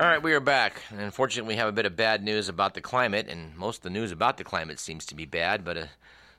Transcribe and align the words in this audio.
All 0.00 0.06
right, 0.06 0.22
we 0.22 0.32
are 0.32 0.40
back. 0.40 0.80
And 0.88 0.98
unfortunately, 0.98 1.52
we 1.52 1.58
have 1.58 1.68
a 1.68 1.72
bit 1.72 1.84
of 1.84 1.94
bad 1.94 2.24
news 2.24 2.48
about 2.48 2.72
the 2.72 2.80
climate, 2.80 3.28
and 3.28 3.54
most 3.54 3.80
of 3.80 3.82
the 3.82 3.90
news 3.90 4.10
about 4.10 4.38
the 4.38 4.44
climate 4.44 4.78
seems 4.78 5.04
to 5.04 5.14
be 5.14 5.26
bad. 5.26 5.62
But 5.62 5.76
a 5.76 5.90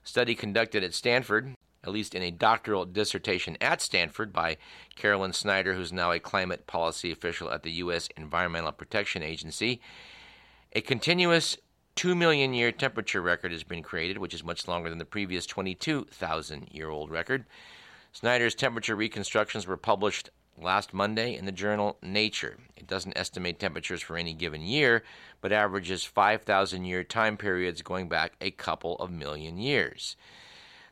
study 0.03 0.33
conducted 0.33 0.83
at 0.83 0.95
Stanford, 0.95 1.53
at 1.83 1.91
least 1.91 2.15
in 2.15 2.23
a 2.23 2.31
doctoral 2.31 2.85
dissertation 2.85 3.59
at 3.61 3.79
Stanford 3.79 4.33
by 4.33 4.57
Carolyn 4.95 5.31
Snyder, 5.31 5.75
who's 5.75 5.93
now 5.93 6.11
a 6.11 6.19
climate 6.19 6.65
policy 6.65 7.11
official 7.11 7.51
at 7.51 7.61
the 7.61 7.73
U.S. 7.73 8.09
Environmental 8.17 8.71
Protection 8.71 9.21
Agency, 9.21 9.79
a 10.73 10.81
continuous 10.81 11.55
2 11.97 12.15
million 12.15 12.55
year 12.55 12.71
temperature 12.71 13.21
record 13.21 13.51
has 13.51 13.63
been 13.63 13.83
created, 13.83 14.17
which 14.17 14.33
is 14.33 14.43
much 14.43 14.67
longer 14.67 14.89
than 14.89 14.97
the 14.97 15.05
previous 15.05 15.45
22,000 15.45 16.69
year 16.71 16.89
old 16.89 17.11
record. 17.11 17.45
Snyder's 18.11 18.55
temperature 18.55 18.95
reconstructions 18.95 19.67
were 19.67 19.77
published 19.77 20.31
last 20.57 20.93
Monday 20.93 21.35
in 21.35 21.45
the 21.45 21.51
journal 21.51 21.97
Nature. 22.01 22.57
It 22.75 22.87
doesn't 22.87 23.17
estimate 23.17 23.59
temperatures 23.59 24.01
for 24.01 24.17
any 24.17 24.33
given 24.33 24.61
year, 24.61 25.03
but 25.39 25.51
averages 25.51 26.03
5,000 26.03 26.85
year 26.85 27.03
time 27.03 27.37
periods 27.37 27.81
going 27.81 28.09
back 28.09 28.33
a 28.41 28.51
couple 28.51 28.95
of 28.97 29.11
million 29.11 29.57
years. 29.57 30.15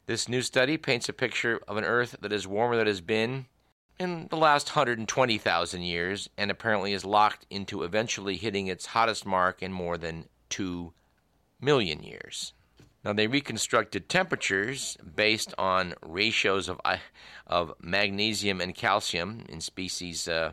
This 0.05 0.27
new 0.27 0.41
study 0.41 0.77
paints 0.77 1.09
a 1.09 1.13
picture 1.13 1.59
of 1.67 1.77
an 1.77 1.83
Earth 1.83 2.15
that 2.21 2.33
is 2.33 2.47
warmer 2.47 2.75
than 2.75 2.87
it 2.87 2.89
has 2.89 3.01
been 3.01 3.45
in 3.99 4.27
the 4.29 4.37
last 4.37 4.69
120,000 4.69 5.81
years 5.81 6.29
and 6.37 6.49
apparently 6.49 6.93
is 6.93 7.05
locked 7.05 7.45
into 7.49 7.83
eventually 7.83 8.37
hitting 8.37 8.67
its 8.67 8.87
hottest 8.87 9.25
mark 9.25 9.61
in 9.61 9.71
more 9.71 9.97
than 9.97 10.25
2 10.49 10.93
million 11.61 12.01
years. 12.01 12.53
Now, 13.03 13.13
they 13.13 13.27
reconstructed 13.27 14.09
temperatures 14.09 14.97
based 15.15 15.53
on 15.57 15.93
ratios 16.05 16.67
of, 16.67 16.81
of 17.47 17.73
magnesium 17.81 18.59
and 18.59 18.75
calcium 18.75 19.45
in 19.47 19.61
species 19.61 20.27
uh, 20.27 20.51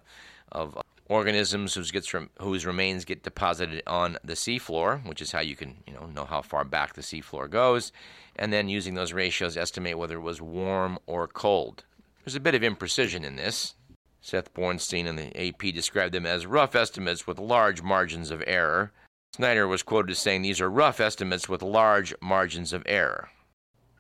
of 0.53 0.79
organisms 1.09 1.75
whose, 1.75 1.91
gets 1.91 2.13
rem- 2.15 2.31
whose 2.41 2.65
remains 2.65 3.05
get 3.05 3.23
deposited 3.23 3.83
on 3.87 4.19
the 4.25 4.35
seafloor, 4.35 5.05
which 5.07 5.21
is 5.21 5.33
how 5.33 5.41
you 5.41 5.57
can 5.57 5.77
you 5.87 5.95
know, 5.95 6.07
know 6.07 6.25
how 6.25 6.43
far 6.43 6.65
back 6.65 6.95
the 6.95 7.03
seafloor 7.03 7.49
goes, 7.51 7.93
and 8.37 8.53
then 8.53 8.69
using 8.69 8.95
those 8.95 9.13
ratios 9.13 9.57
estimate 9.57 9.99
whether 9.99 10.17
it 10.17 10.23
was 10.23 10.41
warm 10.41 10.99
or 11.07 11.27
cold. 11.27 11.85
There's 12.25 12.35
a 12.37 12.41
bit 12.41 12.55
of 12.55 12.63
imprecision 12.63 13.25
in 13.25 13.37
this. 13.37 13.75
Seth 14.21 14.53
Borenstein 14.55 15.07
and 15.07 15.19
the 15.19 15.49
AP 15.49 15.73
described 15.73 16.13
them 16.13 16.27
as 16.27 16.47
rough 16.47 16.75
estimates 16.75 17.27
with 17.27 17.39
large 17.39 17.83
margins 17.83 18.33
of 18.33 18.43
error. 18.47 18.93
Snyder 19.37 19.69
was 19.69 19.83
quoted 19.83 20.13
as 20.13 20.19
saying 20.19 20.41
these 20.41 20.63
are 20.63 20.71
rough 20.71 20.99
estimates 20.99 21.47
with 21.47 21.61
large 21.61 22.15
margins 22.23 22.73
of 22.73 22.83
error, 22.87 23.29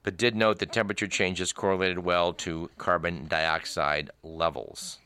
but 0.03 0.17
did 0.17 0.34
note 0.34 0.61
that 0.61 0.73
temperature 0.73 1.06
changes 1.06 1.53
correlated 1.53 1.98
well 1.98 2.33
to 2.33 2.70
carbon 2.78 3.27
dioxide 3.28 4.09
levels. 4.23 4.98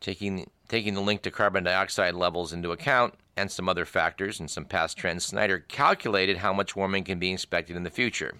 Taking, 0.00 0.50
taking 0.66 0.94
the 0.94 1.00
link 1.00 1.22
to 1.22 1.30
carbon 1.30 1.62
dioxide 1.62 2.16
levels 2.16 2.52
into 2.52 2.72
account 2.72 3.14
and 3.36 3.48
some 3.48 3.68
other 3.68 3.84
factors 3.84 4.40
and 4.40 4.50
some 4.50 4.64
past 4.64 4.96
trends, 4.96 5.26
Snyder 5.26 5.60
calculated 5.60 6.38
how 6.38 6.52
much 6.52 6.74
warming 6.74 7.04
can 7.04 7.20
be 7.20 7.32
expected 7.32 7.76
in 7.76 7.84
the 7.84 7.90
future. 7.90 8.38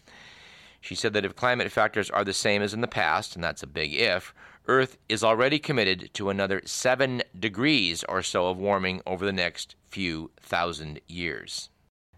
She 0.81 0.97
said 0.97 1.13
that 1.13 1.25
if 1.25 1.37
climate 1.37 1.71
factors 1.71 2.11
are 2.11 2.25
the 2.25 2.33
same 2.33 2.61
as 2.61 2.75
in 2.75 2.81
the 2.81 2.89
past, 2.89 3.37
and 3.37 3.45
that's 3.45 3.63
a 3.63 3.69
big 3.69 3.95
if, 3.95 4.35
Earth 4.67 4.99
is 5.09 5.25
already 5.25 5.59
committed 5.59 6.11
to 6.15 6.31
another 6.31 6.63
7 6.65 7.23
degrees 7.39 8.05
or 8.09 8.23
so 8.23 8.49
of 8.49 8.59
warming 8.59 9.03
over 9.07 9.25
the 9.25 9.33
next 9.33 9.75
few 9.89 10.31
thousand 10.41 11.01
years. 11.09 11.71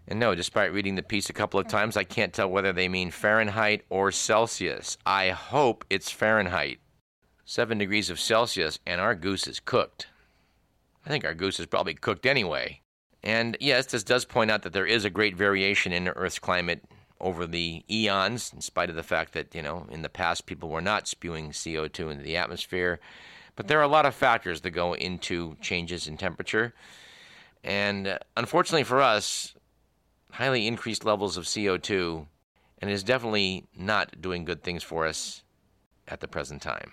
And 0.07 0.19
no, 0.19 0.35
despite 0.35 0.73
reading 0.73 0.95
the 0.95 1.01
piece 1.01 1.29
a 1.29 1.33
couple 1.33 1.59
of 1.59 1.67
times, 1.67 1.95
I 1.95 2.03
can't 2.03 2.33
tell 2.33 2.49
whether 2.49 2.73
they 2.73 2.89
mean 2.89 3.09
Fahrenheit 3.09 3.85
or 3.89 4.11
Celsius. 4.11 4.97
I 5.05 5.29
hope 5.29 5.85
it's 5.89 6.11
Fahrenheit. 6.11 6.79
7 7.45 7.77
degrees 7.77 8.09
of 8.09 8.19
Celsius, 8.19 8.79
and 8.85 8.99
our 8.99 9.15
goose 9.15 9.47
is 9.47 9.59
cooked. 9.59 10.07
I 11.05 11.09
think 11.09 11.25
our 11.25 11.33
goose 11.33 11.59
is 11.59 11.65
probably 11.65 11.93
cooked 11.93 12.25
anyway. 12.25 12.81
And 13.23 13.55
yes, 13.59 13.85
this 13.85 14.03
does 14.03 14.25
point 14.25 14.51
out 14.51 14.63
that 14.63 14.73
there 14.73 14.85
is 14.85 15.05
a 15.05 15.09
great 15.09 15.35
variation 15.35 15.93
in 15.93 16.09
Earth's 16.09 16.39
climate 16.39 16.83
over 17.19 17.47
the 17.47 17.83
eons, 17.89 18.51
in 18.53 18.61
spite 18.61 18.89
of 18.89 18.95
the 18.95 19.03
fact 19.03 19.33
that, 19.33 19.53
you 19.55 19.61
know, 19.61 19.87
in 19.89 20.01
the 20.01 20.09
past 20.09 20.45
people 20.45 20.69
were 20.69 20.81
not 20.81 21.07
spewing 21.07 21.51
CO2 21.51 22.11
into 22.11 22.23
the 22.23 22.37
atmosphere. 22.37 22.99
But 23.55 23.67
there 23.67 23.79
are 23.79 23.83
a 23.83 23.87
lot 23.87 24.05
of 24.05 24.15
factors 24.15 24.61
that 24.61 24.71
go 24.71 24.93
into 24.93 25.55
changes 25.61 26.07
in 26.07 26.17
temperature. 26.17 26.73
And 27.63 28.07
uh, 28.07 28.19
unfortunately 28.35 28.83
for 28.83 29.01
us, 29.01 29.53
highly 30.31 30.67
increased 30.67 31.05
levels 31.05 31.37
of 31.37 31.45
CO2 31.45 32.25
and 32.79 32.91
is 32.91 33.03
definitely 33.03 33.65
not 33.77 34.19
doing 34.21 34.43
good 34.43 34.63
things 34.63 34.83
for 34.83 35.05
us 35.05 35.43
at 36.07 36.19
the 36.19 36.27
present 36.27 36.61
time. 36.61 36.91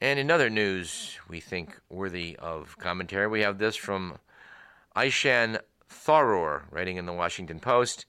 And 0.00 0.18
in 0.18 0.30
other 0.30 0.50
news 0.50 1.18
we 1.28 1.40
think 1.40 1.80
worthy 1.88 2.36
of 2.38 2.76
commentary, 2.78 3.26
we 3.26 3.40
have 3.40 3.58
this 3.58 3.74
from 3.74 4.18
Ishaan 4.94 5.58
Tharoor, 5.90 6.62
writing 6.70 6.98
in 6.98 7.06
the 7.06 7.12
Washington 7.12 7.58
Post. 7.58 8.06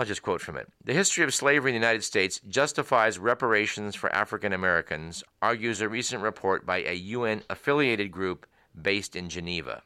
I'll 0.00 0.06
just 0.06 0.22
quote 0.22 0.40
from 0.40 0.56
it. 0.56 0.66
The 0.82 0.94
history 0.94 1.24
of 1.24 1.34
slavery 1.34 1.72
in 1.72 1.74
the 1.74 1.86
United 1.86 2.04
States 2.04 2.40
justifies 2.48 3.18
reparations 3.18 3.94
for 3.94 4.10
African 4.14 4.54
Americans, 4.54 5.22
argues 5.42 5.82
a 5.82 5.90
recent 5.90 6.22
report 6.22 6.64
by 6.64 6.78
a 6.78 6.94
UN 6.94 7.42
affiliated 7.50 8.10
group 8.10 8.46
based 8.80 9.14
in 9.14 9.28
Geneva. 9.28 9.82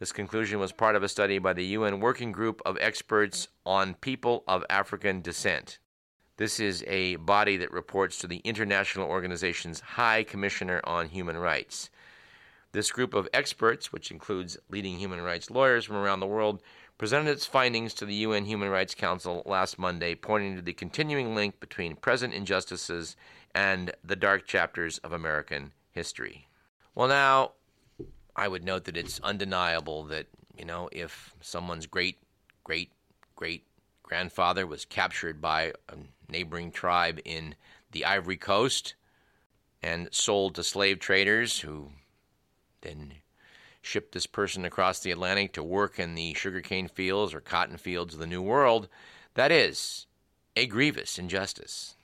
This 0.00 0.10
conclusion 0.10 0.58
was 0.58 0.72
part 0.72 0.96
of 0.96 1.04
a 1.04 1.08
study 1.08 1.38
by 1.38 1.52
the 1.52 1.64
UN 1.66 2.00
Working 2.00 2.32
Group 2.32 2.60
of 2.66 2.76
Experts 2.80 3.46
on 3.64 3.94
People 3.94 4.42
of 4.48 4.64
African 4.68 5.20
Descent. 5.20 5.78
This 6.36 6.58
is 6.58 6.82
a 6.88 7.14
body 7.14 7.56
that 7.58 7.70
reports 7.70 8.18
to 8.18 8.26
the 8.26 8.38
International 8.38 9.08
Organization's 9.08 9.78
High 9.78 10.24
Commissioner 10.24 10.80
on 10.82 11.06
Human 11.06 11.36
Rights. 11.36 11.88
This 12.72 12.90
group 12.90 13.14
of 13.14 13.28
experts, 13.32 13.92
which 13.92 14.10
includes 14.10 14.56
leading 14.70 14.98
human 14.98 15.20
rights 15.20 15.52
lawyers 15.52 15.84
from 15.84 15.96
around 15.96 16.18
the 16.18 16.26
world, 16.26 16.62
presented 17.00 17.30
its 17.30 17.46
findings 17.46 17.94
to 17.94 18.04
the 18.04 18.12
UN 18.16 18.44
Human 18.44 18.68
Rights 18.68 18.94
Council 18.94 19.42
last 19.46 19.78
Monday, 19.78 20.14
pointing 20.14 20.56
to 20.56 20.60
the 20.60 20.74
continuing 20.74 21.34
link 21.34 21.58
between 21.58 21.96
present 21.96 22.34
injustices 22.34 23.16
and 23.54 23.90
the 24.04 24.16
dark 24.16 24.46
chapters 24.46 24.98
of 24.98 25.10
American 25.10 25.72
history. 25.92 26.46
Well, 26.94 27.08
now, 27.08 27.52
I 28.36 28.48
would 28.48 28.64
note 28.64 28.84
that 28.84 28.98
it's 28.98 29.18
undeniable 29.20 30.04
that, 30.08 30.26
you 30.54 30.66
know, 30.66 30.90
if 30.92 31.32
someone's 31.40 31.86
great, 31.86 32.18
great, 32.64 32.92
great 33.34 33.64
grandfather 34.02 34.66
was 34.66 34.84
captured 34.84 35.40
by 35.40 35.72
a 35.88 35.96
neighboring 36.30 36.70
tribe 36.70 37.18
in 37.24 37.54
the 37.92 38.04
Ivory 38.04 38.36
Coast 38.36 38.94
and 39.82 40.10
sold 40.12 40.54
to 40.56 40.62
slave 40.62 40.98
traders 40.98 41.60
who 41.60 41.92
then 42.82 43.14
shipped 43.82 44.12
this 44.12 44.26
person 44.26 44.64
across 44.64 45.00
the 45.00 45.10
Atlantic 45.10 45.52
to 45.54 45.62
work 45.62 45.98
in 45.98 46.14
the 46.14 46.34
sugarcane 46.34 46.88
fields 46.88 47.32
or 47.32 47.40
cotton 47.40 47.76
fields 47.76 48.14
of 48.14 48.20
the 48.20 48.26
New 48.26 48.42
World, 48.42 48.88
that 49.34 49.50
is 49.50 50.06
a 50.56 50.66
grievous 50.66 51.18
injustice. 51.18 51.96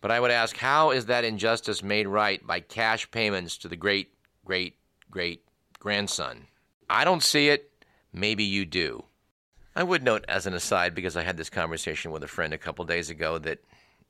But 0.00 0.10
I 0.10 0.20
would 0.20 0.30
ask, 0.30 0.56
how 0.56 0.90
is 0.90 1.06
that 1.06 1.24
injustice 1.24 1.82
made 1.82 2.08
right 2.08 2.44
by 2.46 2.60
cash 2.60 3.10
payments 3.10 3.58
to 3.58 3.68
the 3.68 3.76
great, 3.76 4.14
great, 4.44 4.76
great 5.10 5.44
grandson? 5.78 6.46
I 6.88 7.04
don't 7.04 7.22
see 7.22 7.48
it. 7.48 7.70
Maybe 8.12 8.44
you 8.44 8.64
do. 8.64 9.04
I 9.76 9.82
would 9.82 10.02
note, 10.02 10.24
as 10.26 10.46
an 10.46 10.54
aside, 10.54 10.94
because 10.94 11.16
I 11.16 11.22
had 11.22 11.36
this 11.36 11.50
conversation 11.50 12.10
with 12.10 12.24
a 12.24 12.28
friend 12.28 12.52
a 12.52 12.58
couple 12.58 12.84
days 12.84 13.10
ago, 13.10 13.38
that 13.38 13.58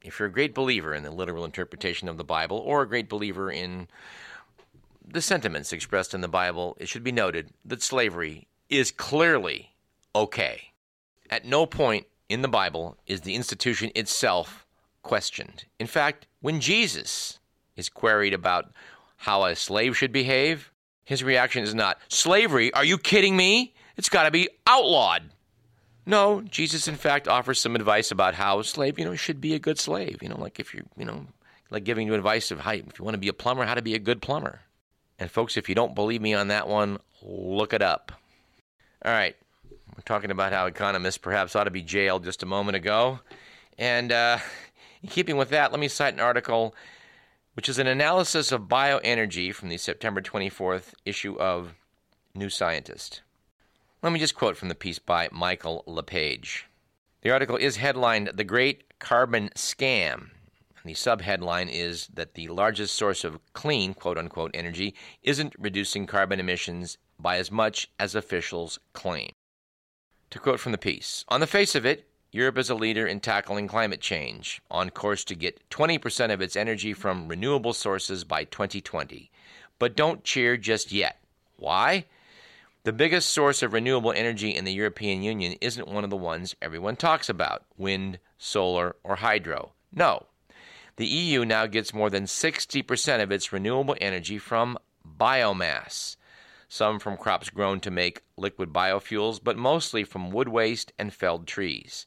if 0.03 0.19
you're 0.19 0.29
a 0.29 0.33
great 0.33 0.55
believer 0.55 0.95
in 0.95 1.03
the 1.03 1.11
literal 1.11 1.45
interpretation 1.45 2.09
of 2.09 2.17
the 2.17 2.25
Bible 2.25 2.59
or 2.59 2.83
a 2.83 2.89
great 2.89 3.09
believer 3.09 3.51
in 3.51 3.89
the 5.13 5.23
sentiments 5.23 5.73
expressed 5.73 6.15
in 6.15 6.21
the 6.21 6.29
Bible, 6.29 6.77
it 6.81 6.89
should 6.89 7.05
be 7.05 7.13
noted 7.13 7.51
that 7.65 7.83
slavery 7.83 8.47
is 8.69 8.91
clearly 8.91 9.75
okay. 10.15 10.73
At 11.29 11.45
no 11.45 11.67
point 11.67 12.07
in 12.29 12.43
the 12.43 12.49
Bible 12.49 12.97
is 13.07 13.23
the 13.23 13.35
institution 13.35 13.91
itself 13.95 14.67
questioned. 15.03 15.65
In 15.79 15.87
fact, 15.87 16.27
when 16.41 16.61
Jesus 16.61 17.39
is 17.77 17.89
queried 17.89 18.35
about 18.35 18.73
how 19.17 19.45
a 19.45 19.57
slave 19.57 19.97
should 19.97 20.13
behave, 20.13 20.71
his 21.05 21.25
reaction 21.25 21.63
is 21.63 21.75
not, 21.75 21.99
Slavery? 22.09 22.73
Are 22.75 22.85
you 22.85 22.99
kidding 22.99 23.37
me? 23.37 23.75
It's 23.97 24.09
got 24.09 24.25
to 24.25 24.31
be 24.31 24.49
outlawed. 24.67 25.31
No, 26.07 26.41
Jesus, 26.43 26.89
in 26.89 26.97
fact, 26.97 27.29
offers 27.29 27.61
some 27.61 27.77
advice 27.77 28.11
about 28.11 28.35
how 28.35 28.59
a 28.59 28.65
slave, 28.65 28.99
you 28.99 29.05
know, 29.05 29.15
should 29.15 29.41
be 29.41 29.55
a 29.55 29.59
good 29.59 29.79
slave. 29.79 30.23
You 30.23 30.29
know, 30.29 30.41
like 30.41 30.59
if 30.59 30.73
you're, 30.73 30.85
you 30.97 31.05
know, 31.05 31.27
like 31.71 31.85
giving 31.85 32.07
you 32.07 32.15
advice 32.15 32.51
of 32.51 32.61
how, 32.61 32.73
if 32.73 32.99
you 32.99 33.05
want 33.05 33.15
to 33.15 33.19
be 33.19 33.29
a 33.29 33.33
plumber, 33.33 33.65
how 33.65 33.75
to 33.75 33.83
be 33.83 33.95
a 33.95 33.99
good 33.99 34.23
plumber. 34.23 34.61
And 35.21 35.31
folks, 35.31 35.59
if 35.59 35.69
you 35.69 35.75
don't 35.75 35.95
believe 35.95 36.23
me 36.23 36.33
on 36.33 36.49
that 36.49 36.67
one, 36.67 36.99
look 37.23 37.75
it 37.75 37.83
up. 37.83 38.11
All 39.05 39.13
right, 39.13 39.37
we're 39.71 40.03
talking 40.07 40.31
about 40.31 40.53
how 40.53 40.65
economists 40.65 41.19
perhaps 41.19 41.55
ought 41.55 41.65
to 41.65 41.71
be 41.71 41.83
jailed 41.83 42.25
just 42.25 42.43
a 42.43 42.47
moment 42.47 42.77
ago. 42.77 43.21
And 43.79 44.13
uh, 44.13 44.39
in 45.03 45.11
keeping 45.11 45.37
with 45.37 45.51
that, 45.51 45.73
let 45.73 45.81
me 45.81 45.89
cite 45.89 46.15
an 46.15 46.21
article 46.21 46.75
which 47.55 47.69
is 47.69 47.79
an 47.79 47.87
analysis 47.87 48.53
of 48.53 48.63
bioenergy 48.63 49.55
from 49.55 49.69
the 49.69 49.77
September 49.77 50.23
24th 50.23 50.95
issue 51.05 51.37
of 51.39 51.75
New 52.35 52.49
Scientist. 52.49 53.21
Let 54.03 54.13
me 54.13 54.21
just 54.21 54.37
quote 54.37 54.57
from 54.57 54.69
the 54.69 54.75
piece 54.75 54.99
by 54.99 55.29
Michael 55.31 55.85
Le 55.87 56.03
Page. 56.03 56.67
The 57.21 57.31
article 57.31 57.57
is 57.57 57.77
headlined 57.77 58.31
The 58.35 58.45
Great 58.45 58.99
Carbon 58.99 59.51
Scam 59.55 60.31
the 60.85 60.95
subheadline 60.95 61.71
is 61.71 62.09
that 62.15 62.35
the 62.35 62.49
largest 62.49 62.95
source 62.95 63.25
of 63.25 63.39
clean, 63.53 63.95
quote 63.95 64.19
unquote, 64.19 64.51
energy 64.55 64.95
isn't 65.23 65.55
reducing 65.59 66.07
carbon 66.07 66.41
emissions 66.41 66.99
by 67.19 67.37
as 67.37 67.51
much 67.51 67.91
as 67.99 68.15
officials 68.15 68.79
claim. 68.93 69.31
To 70.31 70.39
quote 70.39 70.61
from 70.61 70.73
the 70.73 70.79
piece 70.79 71.25
On 71.29 71.41
the 71.41 71.47
face 71.47 71.75
of 71.75 71.85
it, 71.85 72.07
Europe 72.33 72.59
is 72.59 72.71
a 72.71 72.75
leader 72.77 73.07
in 73.07 73.19
tackling 73.19 73.67
climate 73.67 74.01
change, 74.01 74.63
on 74.71 74.91
course 74.91 75.25
to 75.25 75.35
get 75.35 75.69
20% 75.71 76.33
of 76.33 76.41
its 76.41 76.55
energy 76.55 76.93
from 76.93 77.27
renewable 77.27 77.73
sources 77.73 78.23
by 78.23 78.45
2020. 78.45 79.31
But 79.81 79.97
don't 79.97 80.23
cheer 80.23 80.57
just 80.57 80.93
yet. 80.93 81.19
Why? 81.57 82.07
The 82.85 82.93
biggest 82.93 83.31
source 83.31 83.63
of 83.63 83.73
renewable 83.73 84.13
energy 84.13 84.55
in 84.55 84.65
the 84.65 84.73
European 84.73 85.23
Union 85.23 85.57
isn't 85.61 85.89
one 85.89 86.05
of 86.05 86.11
the 86.11 86.17
ones 86.17 86.55
everyone 86.63 86.97
talks 86.97 87.29
about 87.29 87.65
wind, 87.77 88.21
solar, 88.39 88.97
or 89.03 89.17
hydro. 89.17 89.73
No. 89.93 90.27
The 90.97 91.07
EU 91.07 91.45
now 91.45 91.67
gets 91.67 91.95
more 91.95 92.11
than 92.11 92.25
60% 92.25 93.23
of 93.23 93.33
its 93.33 93.53
renewable 93.53 93.97
energy 94.01 94.39
from 94.39 94.79
biomass 95.19 96.17
some 96.73 97.01
from 97.01 97.17
crops 97.17 97.51
grown 97.51 97.81
to 97.81 97.91
make 97.91 98.23
liquid 98.37 98.73
biofuels, 98.73 99.41
but 99.43 99.57
mostly 99.57 100.05
from 100.05 100.31
wood 100.31 100.49
waste 100.49 100.93
and 101.01 101.13
felled 101.13 101.49
trees. 101.49 102.07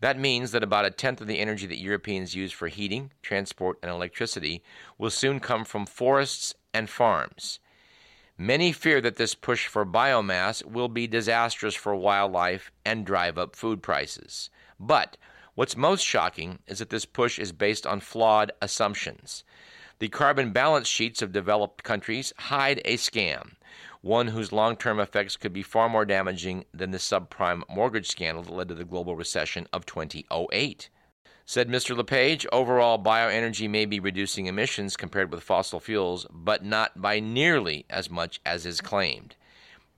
That 0.00 0.16
means 0.16 0.52
that 0.52 0.62
about 0.62 0.84
a 0.84 0.92
tenth 0.92 1.20
of 1.20 1.26
the 1.26 1.40
energy 1.40 1.66
that 1.66 1.80
Europeans 1.80 2.34
use 2.34 2.52
for 2.52 2.68
heating, 2.68 3.10
transport, 3.20 3.78
and 3.82 3.90
electricity 3.90 4.62
will 4.96 5.10
soon 5.10 5.40
come 5.40 5.64
from 5.64 5.86
forests 5.86 6.54
and 6.72 6.88
farms. 6.88 7.58
Many 8.38 8.70
fear 8.70 9.00
that 9.00 9.16
this 9.16 9.34
push 9.34 9.66
for 9.66 9.84
biomass 9.84 10.64
will 10.64 10.88
be 10.88 11.08
disastrous 11.08 11.74
for 11.74 11.94
wildlife 11.96 12.70
and 12.84 13.04
drive 13.04 13.36
up 13.36 13.56
food 13.56 13.82
prices. 13.82 14.50
But 14.78 15.16
what's 15.54 15.76
most 15.76 16.04
shocking 16.04 16.58
is 16.66 16.78
that 16.78 16.90
this 16.90 17.04
push 17.04 17.38
is 17.38 17.52
based 17.52 17.86
on 17.86 18.00
flawed 18.00 18.52
assumptions. 18.60 19.44
The 19.98 20.08
carbon 20.08 20.52
balance 20.52 20.88
sheets 20.88 21.22
of 21.22 21.32
developed 21.32 21.82
countries 21.84 22.32
hide 22.38 22.80
a 22.84 22.96
scam 22.96 23.52
one 24.02 24.28
whose 24.28 24.52
long 24.52 24.76
term 24.76 24.98
effects 24.98 25.36
could 25.36 25.52
be 25.52 25.62
far 25.62 25.88
more 25.88 26.04
damaging 26.04 26.64
than 26.72 26.90
the 26.90 26.98
subprime 26.98 27.62
mortgage 27.68 28.08
scandal 28.08 28.42
that 28.42 28.52
led 28.52 28.68
to 28.68 28.74
the 28.74 28.84
global 28.84 29.14
recession 29.14 29.66
of 29.72 29.86
2008. 29.86 30.88
Said 31.44 31.68
Mr. 31.68 31.96
Le 31.96 32.04
Page, 32.04 32.46
overall 32.52 33.02
bioenergy 33.02 33.68
may 33.68 33.84
be 33.84 33.98
reducing 33.98 34.46
emissions 34.46 34.96
compared 34.96 35.32
with 35.32 35.42
fossil 35.42 35.80
fuels, 35.80 36.26
but 36.30 36.64
not 36.64 37.00
by 37.00 37.18
nearly 37.18 37.84
as 37.90 38.08
much 38.08 38.40
as 38.46 38.64
is 38.64 38.80
claimed. 38.80 39.34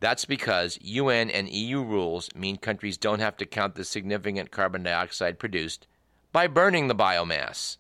That's 0.03 0.25
because 0.25 0.81
UN 0.83 1.31
and 1.31 1.49
EU 1.49 1.81
rules 1.81 2.29
mean 2.35 2.57
countries 2.57 2.97
don't 2.97 3.21
have 3.21 3.37
to 3.37 3.47
count 3.47 3.77
the 3.77 3.85
significant 3.85 4.51
carbon 4.51 4.83
dioxide 4.83 5.39
produced 5.39 5.87
by 6.33 6.49
burning 6.49 6.89
the 6.89 6.95
biomass. 6.97 7.77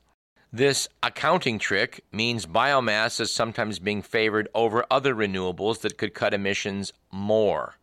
This 0.52 0.88
accounting 1.02 1.58
trick 1.58 2.04
means 2.12 2.46
biomass 2.46 3.18
is 3.18 3.34
sometimes 3.34 3.80
being 3.80 4.02
favored 4.02 4.48
over 4.54 4.86
other 4.88 5.16
renewables 5.16 5.80
that 5.80 5.98
could 5.98 6.14
cut 6.14 6.32
emissions 6.32 6.92
more. 7.10 7.74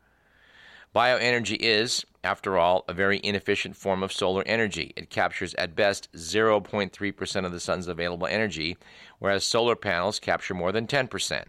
Bioenergy 0.96 1.58
is, 1.60 2.06
after 2.24 2.58
all, 2.58 2.86
a 2.88 2.94
very 2.94 3.20
inefficient 3.22 3.76
form 3.76 4.02
of 4.02 4.14
solar 4.14 4.44
energy. 4.46 4.94
It 4.96 5.10
captures 5.10 5.54
at 5.56 5.76
best 5.76 6.10
0.3% 6.14 7.46
of 7.46 7.52
the 7.52 7.60
sun's 7.60 7.90
available 7.90 8.28
energy, 8.28 8.78
whereas 9.18 9.44
solar 9.44 9.76
panels 9.76 10.18
capture 10.18 10.54
more 10.54 10.72
than 10.72 10.88
10%. 10.88 11.44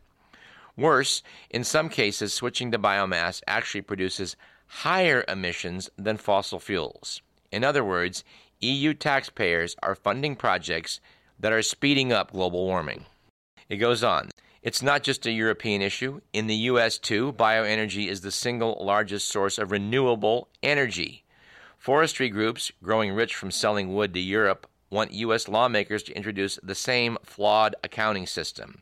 Worse, 0.80 1.22
in 1.50 1.62
some 1.62 1.90
cases, 1.90 2.32
switching 2.32 2.70
to 2.70 2.78
biomass 2.78 3.42
actually 3.46 3.82
produces 3.82 4.34
higher 4.66 5.26
emissions 5.28 5.90
than 5.98 6.16
fossil 6.16 6.58
fuels. 6.58 7.20
In 7.52 7.64
other 7.64 7.84
words, 7.84 8.24
EU 8.60 8.94
taxpayers 8.94 9.76
are 9.82 9.94
funding 9.94 10.36
projects 10.36 10.98
that 11.38 11.52
are 11.52 11.60
speeding 11.60 12.14
up 12.14 12.32
global 12.32 12.64
warming. 12.64 13.04
It 13.68 13.76
goes 13.76 14.02
on. 14.02 14.30
It's 14.62 14.80
not 14.80 15.02
just 15.02 15.26
a 15.26 15.32
European 15.32 15.82
issue. 15.82 16.22
In 16.32 16.46
the 16.46 16.56
U.S., 16.72 16.96
too, 16.96 17.34
bioenergy 17.34 18.08
is 18.08 18.22
the 18.22 18.30
single 18.30 18.78
largest 18.80 19.28
source 19.28 19.58
of 19.58 19.72
renewable 19.72 20.48
energy. 20.62 21.24
Forestry 21.76 22.30
groups, 22.30 22.72
growing 22.82 23.12
rich 23.12 23.34
from 23.34 23.50
selling 23.50 23.94
wood 23.94 24.14
to 24.14 24.20
Europe, 24.20 24.66
want 24.88 25.12
U.S. 25.12 25.46
lawmakers 25.46 26.02
to 26.04 26.16
introduce 26.16 26.58
the 26.62 26.74
same 26.74 27.18
flawed 27.22 27.76
accounting 27.84 28.26
system. 28.26 28.80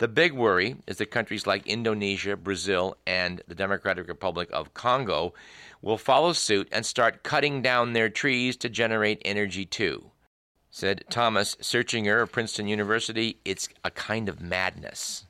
The 0.00 0.08
big 0.08 0.32
worry 0.32 0.76
is 0.86 0.96
that 0.96 1.10
countries 1.10 1.46
like 1.46 1.66
Indonesia, 1.66 2.34
Brazil, 2.34 2.96
and 3.06 3.42
the 3.46 3.54
Democratic 3.54 4.08
Republic 4.08 4.48
of 4.50 4.72
Congo 4.72 5.34
will 5.82 5.98
follow 5.98 6.32
suit 6.32 6.68
and 6.72 6.86
start 6.86 7.22
cutting 7.22 7.60
down 7.60 7.92
their 7.92 8.08
trees 8.08 8.56
to 8.56 8.70
generate 8.70 9.20
energy 9.26 9.66
too. 9.66 10.10
Said 10.70 11.04
Thomas 11.10 11.54
Searchinger 11.56 12.22
of 12.22 12.32
Princeton 12.32 12.66
University, 12.66 13.40
it's 13.44 13.68
a 13.84 13.90
kind 13.90 14.30
of 14.30 14.40
madness. 14.40 15.26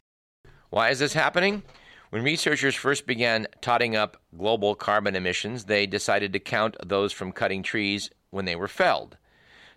Why 0.68 0.90
is 0.90 1.00
this 1.00 1.14
happening? 1.14 1.64
When 2.10 2.22
researchers 2.22 2.76
first 2.76 3.08
began 3.08 3.48
totting 3.60 3.96
up 3.96 4.18
global 4.38 4.76
carbon 4.76 5.16
emissions, 5.16 5.64
they 5.64 5.84
decided 5.84 6.32
to 6.32 6.38
count 6.38 6.76
those 6.86 7.12
from 7.12 7.32
cutting 7.32 7.64
trees 7.64 8.08
when 8.30 8.44
they 8.44 8.54
were 8.54 8.68
felled. 8.68 9.16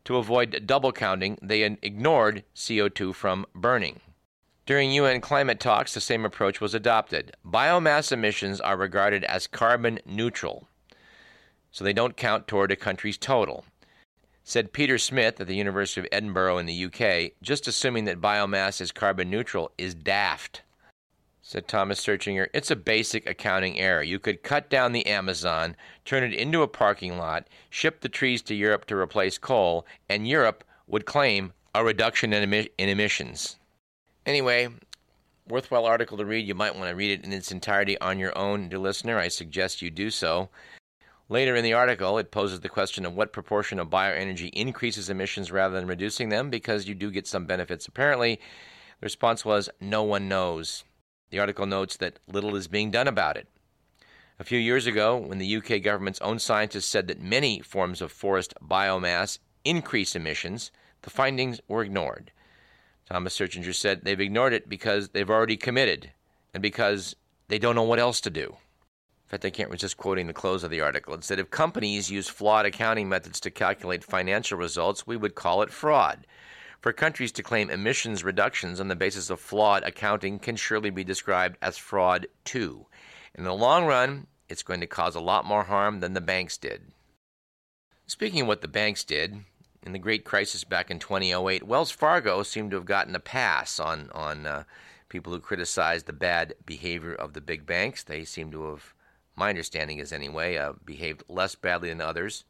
To 0.05 0.17
avoid 0.17 0.67
double 0.67 0.91
counting, 0.91 1.39
they 1.41 1.63
ignored 1.63 2.43
CO2 2.55 3.15
from 3.15 3.47
burning. 3.55 3.99
During 4.65 4.91
UN 4.91 5.19
climate 5.19 5.59
talks, 5.59 5.93
the 5.93 5.99
same 5.99 6.23
approach 6.23 6.61
was 6.61 6.73
adopted. 6.73 7.35
Biomass 7.45 8.13
emissions 8.13 8.61
are 8.61 8.77
regarded 8.77 9.25
as 9.25 9.45
carbon 9.45 9.99
neutral, 10.05 10.69
so 11.69 11.83
they 11.83 11.91
don't 11.91 12.15
count 12.15 12.47
toward 12.47 12.71
a 12.71 12.77
country's 12.77 13.17
total. 13.17 13.65
Said 14.45 14.71
Peter 14.71 14.97
Smith 14.97 15.41
at 15.41 15.47
the 15.47 15.57
University 15.57 15.99
of 15.99 16.07
Edinburgh 16.13 16.59
in 16.59 16.65
the 16.65 16.85
UK, 16.85 17.33
just 17.41 17.67
assuming 17.67 18.05
that 18.05 18.21
biomass 18.21 18.79
is 18.79 18.93
carbon 18.93 19.29
neutral 19.29 19.69
is 19.77 19.93
daft. 19.93 20.61
Said 21.41 21.67
Thomas 21.67 21.99
Searchinger, 21.99 22.47
it's 22.53 22.71
a 22.71 22.77
basic 22.77 23.29
accounting 23.29 23.77
error. 23.77 24.01
You 24.01 24.17
could 24.17 24.43
cut 24.43 24.69
down 24.69 24.93
the 24.93 25.07
Amazon, 25.07 25.75
turn 26.05 26.23
it 26.23 26.33
into 26.33 26.61
a 26.61 26.69
parking 26.69 27.17
lot, 27.17 27.49
ship 27.69 27.99
the 27.99 28.07
trees 28.07 28.41
to 28.43 28.55
Europe 28.55 28.85
to 28.85 28.95
replace 28.95 29.37
coal, 29.37 29.85
and 30.07 30.25
Europe 30.25 30.63
would 30.87 31.05
claim 31.05 31.51
a 31.75 31.83
reduction 31.83 32.31
in, 32.31 32.53
in 32.53 32.87
emissions. 32.87 33.57
Anyway, 34.25 34.69
worthwhile 35.47 35.85
article 35.85 36.17
to 36.17 36.25
read. 36.25 36.47
You 36.47 36.55
might 36.55 36.75
want 36.75 36.89
to 36.89 36.95
read 36.95 37.11
it 37.11 37.25
in 37.25 37.33
its 37.33 37.51
entirety 37.51 37.99
on 37.99 38.19
your 38.19 38.37
own, 38.37 38.69
dear 38.69 38.79
listener. 38.79 39.19
I 39.19 39.27
suggest 39.27 39.81
you 39.81 39.89
do 39.89 40.09
so. 40.09 40.49
Later 41.29 41.55
in 41.55 41.63
the 41.63 41.73
article, 41.73 42.17
it 42.17 42.31
poses 42.31 42.61
the 42.61 42.69
question 42.69 43.05
of 43.05 43.15
what 43.15 43.33
proportion 43.33 43.79
of 43.79 43.89
bioenergy 43.89 44.49
increases 44.53 45.09
emissions 45.09 45.51
rather 45.51 45.75
than 45.75 45.87
reducing 45.87 46.29
them, 46.29 46.49
because 46.49 46.87
you 46.87 46.95
do 46.95 47.11
get 47.11 47.27
some 47.27 47.45
benefits. 47.45 47.87
Apparently, 47.87 48.35
the 48.35 49.05
response 49.05 49.43
was 49.43 49.69
no 49.81 50.03
one 50.03 50.29
knows. 50.29 50.83
The 51.29 51.39
article 51.39 51.65
notes 51.65 51.97
that 51.97 52.19
little 52.27 52.55
is 52.55 52.67
being 52.67 52.91
done 52.91 53.07
about 53.07 53.37
it. 53.37 53.47
A 54.39 54.43
few 54.43 54.59
years 54.59 54.87
ago, 54.87 55.17
when 55.17 55.37
the 55.37 55.55
UK 55.57 55.81
government's 55.81 56.21
own 56.21 56.39
scientists 56.39 56.85
said 56.85 57.07
that 57.07 57.21
many 57.21 57.59
forms 57.59 58.01
of 58.01 58.11
forest 58.11 58.53
biomass 58.61 59.39
increase 59.65 60.15
emissions, 60.15 60.71
the 61.01 61.09
findings 61.09 61.59
were 61.67 61.83
ignored. 61.83 62.31
Thomas 63.09 63.37
Searchinger 63.37 63.75
said 63.75 64.01
they've 64.03 64.19
ignored 64.19 64.53
it 64.53 64.69
because 64.69 65.09
they've 65.09 65.29
already 65.29 65.57
committed 65.57 66.11
and 66.53 66.61
because 66.61 67.15
they 67.47 67.59
don't 67.59 67.75
know 67.75 67.83
what 67.83 67.99
else 67.99 68.21
to 68.21 68.29
do. 68.29 68.57
In 69.25 69.29
fact, 69.29 69.45
I 69.45 69.49
can't 69.49 69.71
resist 69.71 69.97
quoting 69.97 70.27
the 70.27 70.33
close 70.33 70.63
of 70.63 70.71
the 70.71 70.81
article. 70.81 71.13
It 71.13 71.23
said 71.23 71.39
if 71.39 71.49
companies 71.49 72.11
use 72.11 72.27
flawed 72.27 72.65
accounting 72.65 73.09
methods 73.09 73.39
to 73.41 73.51
calculate 73.51 74.03
financial 74.03 74.57
results, 74.57 75.07
we 75.07 75.17
would 75.17 75.35
call 75.35 75.61
it 75.61 75.71
fraud. 75.71 76.27
For 76.81 76.93
countries 76.93 77.31
to 77.33 77.43
claim 77.43 77.69
emissions 77.69 78.23
reductions 78.23 78.79
on 78.79 78.89
the 78.89 78.95
basis 78.95 79.29
of 79.29 79.39
flawed 79.39 79.83
accounting 79.83 80.37
can 80.37 80.55
surely 80.55 80.89
be 80.89 81.03
described 81.03 81.57
as 81.61 81.77
fraud, 81.77 82.27
too. 82.43 82.87
In 83.33 83.45
the 83.45 83.53
long 83.53 83.85
run, 83.85 84.27
it's 84.49 84.63
going 84.63 84.81
to 84.81 84.87
cause 84.87 85.15
a 85.15 85.21
lot 85.21 85.45
more 85.45 85.63
harm 85.63 86.01
than 86.01 86.13
the 86.13 86.21
banks 86.21 86.57
did. 86.57 86.91
Speaking 88.05 88.41
of 88.41 88.47
what 88.47 88.61
the 88.61 88.67
banks 88.67 89.03
did, 89.03 89.45
in 89.85 89.91
the 89.91 89.99
great 89.99 90.23
crisis 90.23 90.63
back 90.63 90.89
in 90.89 90.99
2008, 90.99 91.63
Wells 91.63 91.91
Fargo 91.91 92.43
seemed 92.43 92.71
to 92.71 92.77
have 92.77 92.85
gotten 92.85 93.15
a 93.15 93.19
pass 93.19 93.79
on 93.79 94.09
on 94.13 94.47
uh, 94.47 94.63
people 95.09 95.31
who 95.31 95.39
criticized 95.39 96.05
the 96.05 96.13
bad 96.13 96.55
behavior 96.65 97.13
of 97.13 97.33
the 97.33 97.41
big 97.41 97.65
banks. 97.65 98.03
They 98.03 98.23
seem 98.23 98.49
to 98.51 98.71
have, 98.71 98.93
my 99.35 99.49
understanding 99.49 99.99
is 99.99 100.11
anyway, 100.11 100.57
uh, 100.57 100.73
behaved 100.85 101.23
less 101.27 101.53
badly 101.53 101.89
than 101.89 102.01
others. 102.01 102.45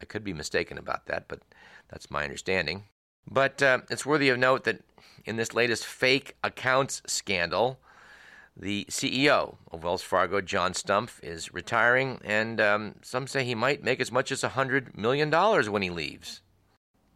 I 0.00 0.04
could 0.04 0.24
be 0.24 0.32
mistaken 0.32 0.78
about 0.78 1.06
that, 1.06 1.28
but 1.28 1.40
that's 1.88 2.10
my 2.10 2.24
understanding. 2.24 2.84
But 3.30 3.62
uh, 3.62 3.80
it's 3.90 4.06
worthy 4.06 4.30
of 4.30 4.38
note 4.38 4.64
that 4.64 4.80
in 5.24 5.36
this 5.36 5.54
latest 5.54 5.84
fake 5.84 6.34
accounts 6.42 7.02
scandal, 7.06 7.78
the 8.56 8.86
CEO 8.90 9.56
of 9.70 9.84
Wells 9.84 10.02
Fargo, 10.02 10.40
John 10.40 10.72
Stumpf, 10.72 11.22
is 11.22 11.54
retiring, 11.54 12.20
and 12.24 12.60
um, 12.60 12.94
some 13.02 13.26
say 13.26 13.44
he 13.44 13.54
might 13.54 13.84
make 13.84 14.00
as 14.00 14.10
much 14.10 14.32
as 14.32 14.42
$100 14.42 14.96
million 14.96 15.30
when 15.70 15.82
he 15.82 15.90
leaves. 15.90 16.40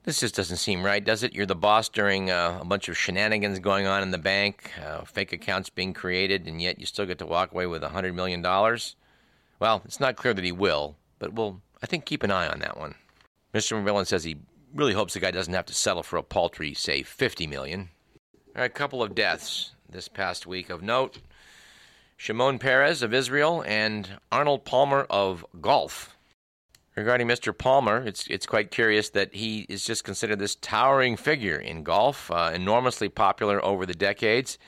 This 0.05 0.19
just 0.19 0.35
doesn't 0.35 0.57
seem 0.57 0.83
right, 0.83 1.05
does 1.05 1.23
it? 1.23 1.33
You're 1.33 1.47
the 1.47 1.55
boss 1.55 1.89
during 1.89 2.29
uh, 2.29 2.59
a 2.61 2.65
bunch 2.65 2.89
of 2.89 2.99
shenanigans 2.99 3.61
going 3.61 3.87
on 3.87 4.03
in 4.03 4.11
the 4.11 4.19
bank, 4.19 4.73
uh, 4.85 5.05
fake 5.05 5.33
accounts 5.33 5.71
being 5.71 5.95
created, 5.95 6.49
and 6.49 6.61
yet 6.61 6.81
you 6.81 6.87
still 6.87 7.07
get 7.07 7.19
to 7.19 7.27
walk 7.27 7.53
away 7.53 7.67
with 7.67 7.83
$100 7.83 8.13
million? 8.13 8.43
Well, 9.61 9.83
it's 9.85 10.01
not 10.01 10.17
clear 10.17 10.35
that 10.35 10.45
he 10.45 10.51
will, 10.51 10.97
but 11.21 11.33
we'll, 11.35 11.63
I 11.81 11.87
think, 11.87 12.05
keep 12.05 12.25
an 12.25 12.33
eye 12.33 12.49
on 12.49 12.59
that 12.59 12.79
one. 12.79 12.97
Mr. 13.55 13.81
McMillan 13.81 14.07
says 14.07 14.25
he 14.25 14.39
really 14.75 14.93
hopes 14.93 15.15
the 15.15 15.21
guy 15.21 15.31
doesn't 15.31 15.55
have 15.55 15.67
to 15.67 15.75
settle 15.75 16.03
for 16.03 16.17
a 16.17 16.23
paltry, 16.25 16.75
say, 16.75 17.05
50 17.05 17.47
million. 17.47 17.91
All 18.57 18.63
right, 18.63 18.65
a 18.65 18.71
couple 18.71 19.05
of 19.05 19.15
deaths 19.15 19.73
this 19.89 20.09
past 20.09 20.49
week 20.49 20.69
of 20.69 20.83
note. 20.83 21.19
Shimon 22.17 22.59
Peres 22.59 23.03
of 23.03 23.15
Israel 23.15 23.63
and 23.69 24.19
Arnold 24.33 24.65
Palmer 24.65 25.07
of 25.09 25.45
golf. 25.61 26.17
Regarding 26.95 27.27
Mr. 27.27 27.57
Palmer, 27.57 28.03
it's 28.03 28.27
it's 28.27 28.45
quite 28.45 28.71
curious 28.71 29.09
that 29.11 29.35
he 29.35 29.61
is 29.69 29.83
just 29.85 30.05
considered 30.05 30.39
this 30.39 30.57
towering 30.57 31.17
figure 31.17 31.57
in 31.57 31.83
golf, 31.85 32.31
uh, 32.31 32.51
enormously 32.55 33.09
popular 33.09 33.65
over 33.65 33.87
the 33.87 33.95
decades. 33.95 34.59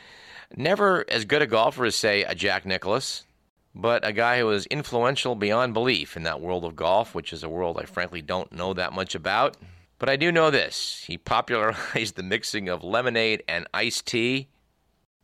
Never 0.57 1.05
as 1.11 1.27
good 1.27 1.43
a 1.43 1.47
golfer 1.47 1.85
as, 1.85 1.97
say, 1.97 2.23
a 2.23 2.35
Jack 2.35 2.65
Nicklaus, 2.65 3.27
but 3.75 4.07
a 4.07 4.13
guy 4.13 4.39
who 4.39 4.47
was 4.47 4.65
influential 4.67 5.35
beyond 5.35 5.75
belief 5.75 6.17
in 6.17 6.23
that 6.23 6.41
world 6.41 6.65
of 6.65 6.77
golf, 6.77 7.15
which 7.15 7.31
is 7.31 7.43
a 7.43 7.49
world 7.49 7.79
I 7.79 7.85
frankly 7.85 8.23
don't 8.23 8.53
know 8.53 8.73
that 8.73 8.95
much 8.95 9.15
about. 9.15 9.59
But 9.99 10.09
I 10.09 10.17
do 10.17 10.33
know 10.33 10.51
this 10.51 11.05
he 11.07 11.19
popularized 11.19 12.15
the 12.17 12.23
mixing 12.23 12.71
of 12.71 12.83
lemonade 12.83 13.43
and 13.47 13.67
iced 13.75 14.07
tea 14.07 14.49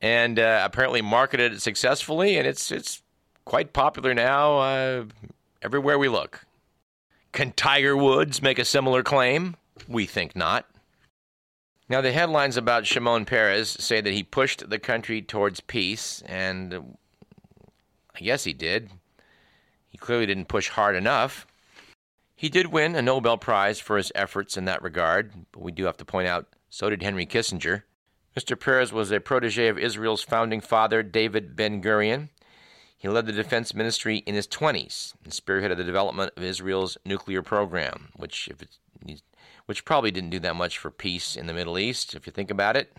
and 0.03 0.39
uh, 0.39 0.63
apparently 0.65 1.01
marketed 1.01 1.55
it 1.55 1.63
successfully, 1.63 2.37
and 2.37 2.47
it's, 2.47 2.71
it's 2.71 3.03
quite 3.47 3.73
popular 3.73 4.13
now 4.13 4.59
uh, 4.59 5.05
everywhere 5.63 5.99
we 5.99 6.09
look. 6.09 6.45
Can 7.33 7.53
Tiger 7.53 7.97
Woods 7.97 8.43
make 8.43 8.59
a 8.59 8.65
similar 8.65 9.03
claim? 9.03 9.57
We 9.89 10.07
think 10.07 10.35
not. 10.35 10.67
Now, 11.89 12.01
the 12.01 12.13
headlines 12.13 12.57
about 12.57 12.87
Shimon 12.87 13.25
Peres 13.25 13.69
say 13.69 14.01
that 14.01 14.13
he 14.13 14.23
pushed 14.23 14.71
the 14.71 14.79
country 14.79 15.23
towards 15.23 15.61
peace, 15.61 16.23
and 16.27 16.97
I 18.15 18.21
guess 18.21 18.45
he 18.45 18.53
did. 18.53 18.91
He 19.89 19.99
clearly 19.99 20.27
didn't 20.27 20.49
push 20.49 20.69
hard 20.69 20.95
enough. 20.95 21.47
He 22.37 22.49
did 22.49 22.69
win 22.69 22.95
a 22.95 23.03
Nobel 23.03 23.39
Prize 23.39 23.81
for 23.81 23.97
his 23.97 24.13
efforts 24.15 24.57
in 24.57 24.65
that 24.67 24.83
regard, 24.83 25.33
but 25.53 25.63
we 25.63 25.73
do 25.73 25.85
have 25.85 25.97
to 25.99 26.05
point 26.05 26.29
out 26.29 26.47
so 26.71 26.89
did 26.89 27.03
Henry 27.03 27.27
Kissinger. 27.27 27.83
Mr. 28.37 28.59
Peres 28.59 28.93
was 28.93 29.11
a 29.11 29.21
protege 29.21 29.67
of 29.67 29.77
Israel's 29.77 30.23
founding 30.23 30.61
father, 30.61 31.03
David 31.03 31.57
Ben 31.57 31.83
Gurion. 31.83 32.29
He 33.01 33.09
led 33.09 33.25
the 33.25 33.33
defense 33.33 33.75
ministry 33.75 34.19
in 34.27 34.35
his 34.35 34.47
20s 34.47 35.15
and 35.25 35.33
spearheaded 35.33 35.79
the 35.79 35.85
development 35.85 36.35
of 36.37 36.43
Israel's 36.43 36.99
nuclear 37.03 37.41
program, 37.41 38.11
which, 38.15 38.47
if 38.47 38.59
which 39.65 39.87
probably 39.87 40.11
didn't 40.11 40.29
do 40.29 40.39
that 40.41 40.55
much 40.55 40.77
for 40.77 40.91
peace 40.91 41.35
in 41.35 41.47
the 41.47 41.55
Middle 41.55 41.79
East, 41.79 42.15
if 42.15 42.27
you 42.27 42.31
think 42.31 42.51
about 42.51 42.77
it. 42.77 42.95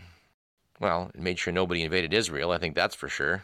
Well, 0.79 1.11
it 1.13 1.21
made 1.21 1.37
sure 1.37 1.53
nobody 1.53 1.83
invaded 1.83 2.15
Israel, 2.15 2.51
I 2.51 2.57
think 2.57 2.73
that's 2.73 2.95
for 2.95 3.09
sure. 3.09 3.43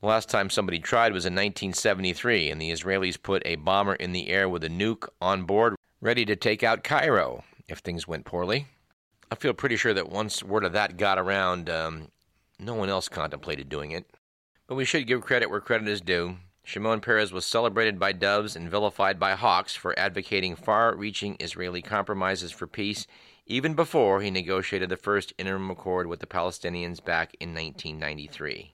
The 0.00 0.06
last 0.06 0.30
time 0.30 0.48
somebody 0.48 0.78
tried 0.78 1.12
was 1.12 1.26
in 1.26 1.34
1973, 1.34 2.50
and 2.50 2.58
the 2.58 2.70
Israelis 2.70 3.22
put 3.22 3.42
a 3.44 3.56
bomber 3.56 3.94
in 3.94 4.12
the 4.12 4.30
air 4.30 4.48
with 4.48 4.64
a 4.64 4.70
nuke 4.70 5.06
on 5.20 5.44
board, 5.44 5.76
ready 6.00 6.24
to 6.24 6.36
take 6.36 6.62
out 6.62 6.82
Cairo 6.82 7.44
if 7.68 7.80
things 7.80 8.08
went 8.08 8.24
poorly. 8.24 8.66
I 9.30 9.34
feel 9.34 9.52
pretty 9.52 9.76
sure 9.76 9.92
that 9.92 10.08
once 10.08 10.42
word 10.42 10.64
of 10.64 10.72
that 10.72 10.96
got 10.96 11.18
around, 11.18 11.68
um, 11.68 12.08
no 12.58 12.72
one 12.72 12.88
else 12.88 13.10
contemplated 13.10 13.68
doing 13.68 13.90
it. 13.90 14.06
But 14.72 14.76
we 14.76 14.86
should 14.86 15.06
give 15.06 15.20
credit 15.20 15.50
where 15.50 15.60
credit 15.60 15.86
is 15.86 16.00
due. 16.00 16.38
Shimon 16.64 17.02
Peres 17.02 17.30
was 17.30 17.44
celebrated 17.44 17.98
by 17.98 18.12
doves 18.12 18.56
and 18.56 18.70
vilified 18.70 19.20
by 19.20 19.34
hawks 19.34 19.74
for 19.74 19.98
advocating 19.98 20.56
far 20.56 20.96
reaching 20.96 21.36
Israeli 21.38 21.82
compromises 21.82 22.52
for 22.52 22.66
peace 22.66 23.06
even 23.44 23.74
before 23.74 24.22
he 24.22 24.30
negotiated 24.30 24.88
the 24.88 24.96
first 24.96 25.34
interim 25.36 25.70
accord 25.70 26.06
with 26.06 26.20
the 26.20 26.26
Palestinians 26.26 27.04
back 27.04 27.36
in 27.38 27.50
1993. 27.50 28.72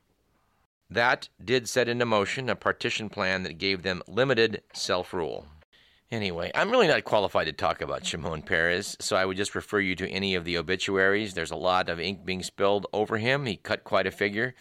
That 0.88 1.31
did 1.45 1.69
set 1.69 1.88
into 1.88 2.07
motion 2.07 2.49
a 2.49 2.55
partition 2.55 3.09
plan 3.09 3.43
that 3.43 3.59
gave 3.59 3.83
them 3.83 4.05
limited 4.07 4.62
self 4.73 5.12
rule. 5.12 5.49
Anyway, 6.12 6.52
I'm 6.55 6.71
really 6.71 6.87
not 6.87 7.02
qualified 7.02 7.49
to 7.49 7.52
talk 7.52 7.83
about 7.83 8.07
Shimon 8.07 8.43
Peres, 8.43 8.97
so 9.00 9.17
I 9.17 9.25
would 9.25 9.37
just 9.37 9.57
refer 9.57 9.81
you 9.81 9.97
to 9.97 10.09
any 10.09 10.37
of 10.37 10.45
the 10.45 10.59
obituaries. 10.59 11.35
There's 11.35 11.50
a 11.50 11.57
lot 11.57 11.88
of 11.88 11.99
ink 11.99 12.25
being 12.25 12.45
spilled 12.45 12.87
over 12.93 13.17
him. 13.17 13.47
He 13.47 13.57
cut 13.57 13.83
quite 13.83 14.07
a 14.07 14.12
figure. 14.12 14.55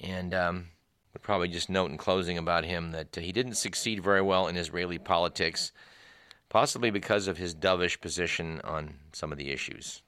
And 0.00 0.34
um, 0.34 0.66
would 1.12 1.22
probably 1.22 1.48
just 1.48 1.70
note 1.70 1.90
in 1.90 1.98
closing 1.98 2.38
about 2.38 2.64
him 2.64 2.92
that 2.92 3.14
he 3.14 3.32
didn't 3.32 3.54
succeed 3.54 4.02
very 4.02 4.22
well 4.22 4.46
in 4.46 4.56
Israeli 4.56 4.98
politics, 4.98 5.72
possibly 6.48 6.90
because 6.90 7.28
of 7.28 7.38
his 7.38 7.54
dovish 7.54 8.00
position 8.00 8.60
on 8.64 8.94
some 9.12 9.32
of 9.32 9.38
the 9.38 9.50
issues. 9.50 10.02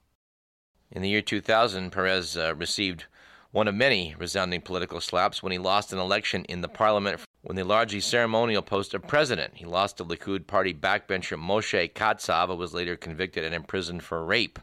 In 0.90 1.02
the 1.02 1.08
year 1.08 1.22
2000, 1.22 1.90
Peres 1.90 2.36
uh, 2.36 2.54
received 2.54 3.04
one 3.50 3.68
of 3.68 3.74
many 3.74 4.14
resounding 4.18 4.60
political 4.60 5.00
slaps 5.00 5.42
when 5.42 5.52
he 5.52 5.58
lost 5.58 5.92
an 5.92 5.98
election 5.98 6.44
in 6.46 6.60
the 6.60 6.68
parliament 6.68 7.20
when 7.42 7.56
the 7.56 7.64
largely 7.64 8.00
ceremonial 8.00 8.62
post 8.62 8.94
of 8.94 9.06
president. 9.06 9.54
He 9.54 9.66
lost 9.66 9.98
to 9.98 10.04
Likud 10.04 10.46
party 10.46 10.72
backbencher 10.72 11.38
Moshe 11.38 11.92
Katsav, 11.92 12.48
who 12.48 12.56
was 12.56 12.72
later 12.72 12.96
convicted 12.96 13.44
and 13.44 13.54
imprisoned 13.54 14.02
for 14.02 14.24
rape. 14.24 14.58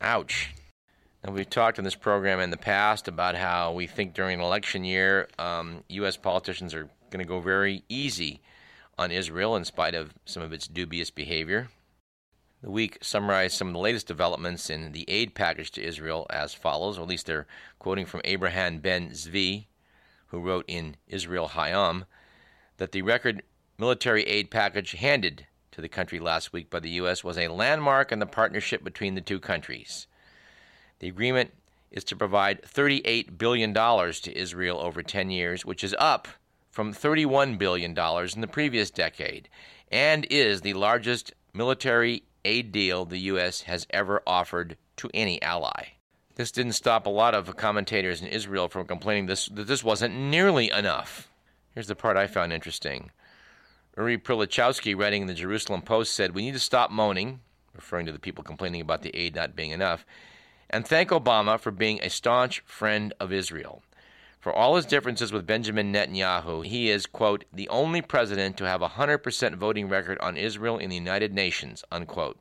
Ouch. 0.00 0.54
Now, 1.24 1.32
we've 1.32 1.48
talked 1.48 1.78
in 1.78 1.84
this 1.84 1.94
program 1.94 2.40
in 2.40 2.50
the 2.50 2.56
past 2.56 3.08
about 3.08 3.34
how 3.34 3.72
we 3.72 3.86
think 3.86 4.14
during 4.14 4.38
an 4.38 4.44
election 4.44 4.84
year, 4.84 5.28
um, 5.38 5.82
U.S. 5.88 6.16
politicians 6.16 6.74
are 6.74 6.88
going 7.10 7.24
to 7.24 7.28
go 7.28 7.40
very 7.40 7.82
easy 7.88 8.40
on 8.98 9.10
Israel 9.10 9.56
in 9.56 9.64
spite 9.64 9.94
of 9.94 10.14
some 10.24 10.42
of 10.42 10.52
its 10.52 10.68
dubious 10.68 11.10
behavior. 11.10 11.68
The 12.62 12.70
week 12.70 12.98
summarized 13.02 13.56
some 13.56 13.68
of 13.68 13.74
the 13.74 13.80
latest 13.80 14.06
developments 14.06 14.70
in 14.70 14.92
the 14.92 15.04
aid 15.08 15.34
package 15.34 15.70
to 15.72 15.82
Israel 15.82 16.26
as 16.30 16.54
follows, 16.54 16.98
or 16.98 17.02
at 17.02 17.08
least 17.08 17.26
they're 17.26 17.46
quoting 17.78 18.06
from 18.06 18.22
Abraham 18.24 18.78
Ben 18.78 19.10
Zvi, 19.10 19.66
who 20.28 20.40
wrote 20.40 20.64
in 20.66 20.96
Israel 21.06 21.50
Hayom 21.50 22.06
that 22.78 22.92
the 22.92 23.02
record 23.02 23.42
military 23.78 24.22
aid 24.24 24.50
package 24.50 24.92
handed 24.92 25.46
to 25.72 25.80
the 25.80 25.88
country 25.88 26.18
last 26.18 26.52
week 26.52 26.70
by 26.70 26.80
the 26.80 26.90
U.S. 26.90 27.22
was 27.22 27.36
a 27.36 27.48
landmark 27.48 28.10
in 28.10 28.18
the 28.18 28.26
partnership 28.26 28.82
between 28.82 29.14
the 29.14 29.20
two 29.20 29.38
countries. 29.38 30.06
The 30.98 31.08
agreement 31.08 31.52
is 31.90 32.04
to 32.04 32.16
provide 32.16 32.62
$38 32.62 33.38
billion 33.38 33.72
to 33.74 34.38
Israel 34.38 34.78
over 34.80 35.02
10 35.02 35.30
years, 35.30 35.64
which 35.64 35.84
is 35.84 35.94
up 35.98 36.28
from 36.70 36.92
$31 36.92 37.58
billion 37.58 37.90
in 37.90 38.40
the 38.40 38.48
previous 38.50 38.90
decade, 38.90 39.48
and 39.90 40.26
is 40.30 40.60
the 40.60 40.74
largest 40.74 41.32
military 41.54 42.22
aid 42.44 42.72
deal 42.72 43.04
the 43.04 43.18
U.S. 43.18 43.62
has 43.62 43.86
ever 43.90 44.22
offered 44.26 44.76
to 44.96 45.10
any 45.14 45.40
ally. 45.42 45.88
This 46.34 46.52
didn't 46.52 46.72
stop 46.72 47.06
a 47.06 47.10
lot 47.10 47.34
of 47.34 47.56
commentators 47.56 48.20
in 48.20 48.28
Israel 48.28 48.68
from 48.68 48.86
complaining 48.86 49.26
this, 49.26 49.46
that 49.46 49.66
this 49.66 49.82
wasn't 49.82 50.14
nearly 50.14 50.70
enough. 50.70 51.30
Here's 51.72 51.86
the 51.86 51.96
part 51.96 52.16
I 52.16 52.26
found 52.26 52.52
interesting. 52.52 53.10
Uri 53.96 54.18
Pilichowski, 54.18 54.98
writing 54.98 55.22
in 55.22 55.28
the 55.28 55.34
Jerusalem 55.34 55.80
Post, 55.80 56.12
said, 56.12 56.34
We 56.34 56.42
need 56.42 56.52
to 56.52 56.58
stop 56.58 56.90
moaning, 56.90 57.40
referring 57.74 58.04
to 58.04 58.12
the 58.12 58.18
people 58.18 58.44
complaining 58.44 58.82
about 58.82 59.00
the 59.00 59.16
aid 59.16 59.34
not 59.34 59.56
being 59.56 59.70
enough, 59.70 60.04
and 60.70 60.86
thank 60.86 61.10
Obama 61.10 61.58
for 61.58 61.70
being 61.70 62.00
a 62.02 62.10
staunch 62.10 62.60
friend 62.60 63.12
of 63.20 63.32
Israel. 63.32 63.82
For 64.38 64.52
all 64.52 64.76
his 64.76 64.86
differences 64.86 65.32
with 65.32 65.46
Benjamin 65.46 65.92
Netanyahu, 65.92 66.64
he 66.64 66.88
is, 66.90 67.06
quote, 67.06 67.44
the 67.52 67.68
only 67.68 68.00
president 68.00 68.56
to 68.58 68.68
have 68.68 68.80
a 68.80 68.90
100% 68.90 69.56
voting 69.56 69.88
record 69.88 70.18
on 70.20 70.36
Israel 70.36 70.78
in 70.78 70.90
the 70.90 70.96
United 70.96 71.34
Nations, 71.34 71.82
unquote, 71.90 72.38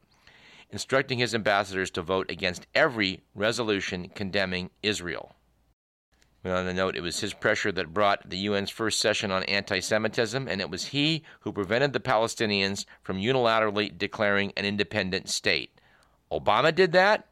instructing 0.69 1.17
his 1.17 1.33
ambassadors 1.33 1.89
to 1.91 2.01
vote 2.01 2.29
against 2.29 2.67
every 2.75 3.23
resolution 3.33 4.09
condemning 4.09 4.69
Israel. 4.83 5.35
On 6.45 6.67
the 6.67 6.73
note, 6.73 6.95
it 6.95 7.01
was 7.01 7.21
his 7.21 7.33
pressure 7.33 7.71
that 7.71 7.91
brought 7.91 8.29
the 8.29 8.47
UN's 8.47 8.69
first 8.69 8.99
session 8.99 9.31
on 9.31 9.41
anti 9.43 9.79
Semitism, 9.79 10.47
and 10.47 10.61
it 10.61 10.69
was 10.69 10.87
he 10.87 11.23
who 11.39 11.51
prevented 11.51 11.91
the 11.91 11.99
Palestinians 11.99 12.85
from 13.01 13.17
unilaterally 13.17 13.97
declaring 13.97 14.53
an 14.55 14.63
independent 14.63 15.27
state. 15.27 15.81
Obama 16.31 16.73
did 16.73 16.91
that? 16.91 17.27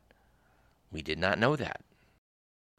We 0.93 1.01
did 1.01 1.17
not 1.17 1.39
know 1.39 1.55
that. 1.55 1.81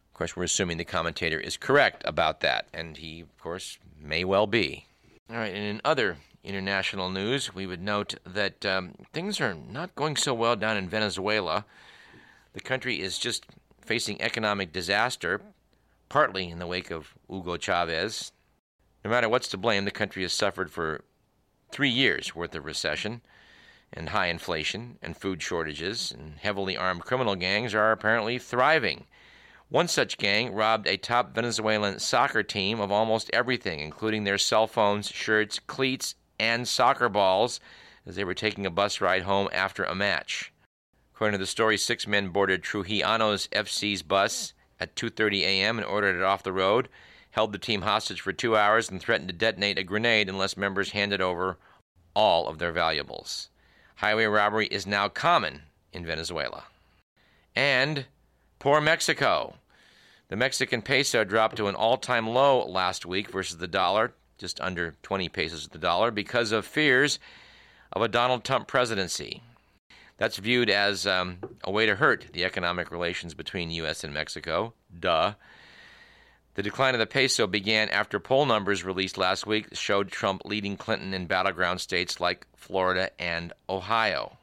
Of 0.09 0.15
course, 0.15 0.37
we're 0.37 0.45
assuming 0.45 0.77
the 0.79 0.85
commentator 0.85 1.41
is 1.41 1.57
correct 1.57 2.03
about 2.07 2.41
that, 2.41 2.69
and 2.73 2.97
he, 2.97 3.21
of 3.21 3.37
course, 3.39 3.79
may 4.01 4.25
well 4.25 4.47
be. 4.47 4.87
All 5.29 5.37
right, 5.37 5.53
and 5.53 5.65
in 5.65 5.81
other 5.85 6.19
international 6.45 7.11
news, 7.11 7.53
we 7.53 7.67
would 7.67 7.83
note 7.83 8.15
that 8.25 8.65
um, 8.65 8.95
things 9.13 9.41
are 9.41 9.55
not 9.55 9.97
going 9.97 10.15
so 10.15 10.33
well 10.33 10.55
down 10.55 10.77
in 10.77 10.89
Venezuela. 10.89 11.65
The 12.53 12.61
country 12.61 13.01
is 13.01 13.19
just 13.19 13.47
facing 13.81 14.23
economic 14.23 14.73
disaster, 14.73 15.41
partly 16.09 16.49
in 16.49 16.61
the 16.61 16.67
wake 16.69 16.93
of 16.93 17.15
Hugo 17.29 17.57
Chavez. 17.57 18.31
No 19.05 19.11
matter 19.11 19.29
what's 19.29 19.49
to 19.49 19.57
blame, 19.57 19.85
the 19.85 19.91
country 19.91 20.23
has 20.23 20.33
suffered 20.33 20.71
for 20.71 21.03
three 21.73 21.91
years' 21.91 22.37
worth 22.37 22.55
of 22.55 22.65
recession 22.65 23.23
and 23.95 24.11
high 24.11 24.27
inflation 24.27 24.99
and 25.01 25.17
food 25.17 25.41
shortages, 25.41 26.13
and 26.13 26.39
heavily 26.39 26.77
armed 26.77 27.05
criminal 27.05 27.37
gangs 27.37 27.75
are 27.75 27.93
apparently 27.93 28.39
thriving. 28.39 29.07
One 29.71 29.89
such 29.89 30.19
gang 30.19 30.53
robbed 30.53 30.87
a 30.87 30.97
top 30.97 31.35
Venezuelan 31.35 31.99
soccer 31.99 32.43
team 32.43 32.81
of 32.81 32.93
almost 32.93 33.31
everything, 33.33 33.81
including 33.81 34.25
their 34.25 34.39
cell 34.39 34.67
phones, 34.67 35.09
shirts, 35.09 35.59
cleats, 35.59 36.15
and 36.39 36.69
soccer 36.69 37.09
balls, 37.09 37.61
as 38.05 38.17
they 38.17 38.25
were 38.25 38.35
taking 38.35 38.67
a 38.67 38.71
bus 38.71 39.01
ride 39.01 39.23
home 39.23 39.49
after 39.53 39.85
a 39.85 39.95
match. 39.95 40.53
According 41.15 41.39
to 41.39 41.39
the 41.39 41.47
story, 41.47 41.79
six 41.79 42.07
men 42.07 42.29
boarded 42.29 42.63
Trujillanos 42.63 43.49
FC's 43.49 44.03
bus 44.03 44.53
at 44.79 44.97
2:30 44.97 45.43
a.m. 45.43 45.79
and 45.79 45.87
ordered 45.87 46.17
it 46.17 46.23
off 46.23 46.43
the 46.43 46.53
road, 46.53 46.89
held 47.31 47.53
the 47.53 47.59
team 47.59 47.83
hostage 47.83 48.21
for 48.21 48.33
2 48.33 48.57
hours 48.57 48.91
and 48.91 49.01
threatened 49.01 49.29
to 49.29 49.35
detonate 49.35 49.79
a 49.79 49.85
grenade 49.85 50.29
unless 50.29 50.57
members 50.57 50.91
handed 50.91 51.21
over 51.21 51.57
all 52.15 52.49
of 52.49 52.59
their 52.59 52.73
valuables. 52.73 53.49
Highway 53.97 54.25
robbery 54.25 54.67
is 54.67 54.87
now 54.87 55.09
common 55.09 55.63
in 55.93 56.05
Venezuela. 56.05 56.65
And 57.55 58.07
poor 58.59 58.81
Mexico. 58.81 59.57
The 60.29 60.37
Mexican 60.37 60.83
peso 60.83 61.23
dropped 61.23 61.57
to 61.57 61.69
an 61.69 61.75
all 61.75 61.97
time 61.97 62.29
low 62.29 62.67
last 62.67 63.07
week 63.07 63.31
versus 63.31 63.59
the 63.59 63.69
dollar, 63.69 64.13
just 64.39 64.61
under 64.61 64.97
20 65.03 65.29
pesos 65.29 65.67
of 65.67 65.71
the 65.71 65.79
dollar, 65.79 66.11
because 66.11 66.51
of 66.51 66.67
fears 66.67 67.19
of 67.93 68.03
a 68.03 68.09
Donald 68.09 68.43
Trump 68.45 68.67
presidency. 68.67 69.43
That's 70.17 70.39
viewed 70.39 70.71
as 70.71 71.07
um, 71.07 71.39
a 71.63 71.71
way 71.71 71.87
to 71.87 71.97
hurt 71.97 72.27
the 72.33 72.45
economic 72.45 72.91
relations 72.91 73.35
between 73.35 73.71
U.S. 73.71 74.05
and 74.05 74.15
Mexico. 74.15 74.75
Duh. 74.99 75.35
The 76.55 76.63
decline 76.63 76.95
of 76.95 77.01
the 77.01 77.07
peso 77.07 77.49
began 77.49 77.89
after 77.89 78.21
poll 78.21 78.47
numbers 78.47 78.85
released 78.85 79.19
last 79.19 79.47
week 79.47 79.69
showed 79.73 80.11
Trump 80.11 80.43
leading 80.45 80.77
Clinton 80.77 81.13
in 81.13 81.27
battleground 81.27 81.81
states 81.81 82.21
like 82.21 82.47
Florida 82.55 83.11
and 83.19 83.53
Ohio. 83.69 84.39